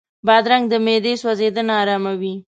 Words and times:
بادرنګ 0.27 0.63
د 0.69 0.73
معدې 0.85 1.13
سوځېدنه 1.21 1.73
آراموي. 1.81 2.33